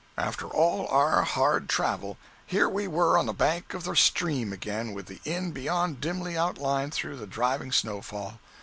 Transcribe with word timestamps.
After 0.17 0.47
all 0.47 0.87
our 0.87 1.21
hard 1.21 1.69
travel, 1.69 2.17
here 2.47 2.67
we 2.67 2.87
were 2.87 3.19
on 3.19 3.27
the 3.27 3.33
bank 3.33 3.75
of 3.75 3.83
the 3.83 3.95
stream 3.95 4.51
again, 4.51 4.93
with 4.95 5.05
the 5.05 5.21
inn 5.25 5.51
beyond 5.51 6.01
dimly 6.01 6.35
outlined 6.35 6.91
through 6.95 7.17
the 7.17 7.27
driving 7.27 7.71
snow 7.71 8.01
fall. 8.01 8.39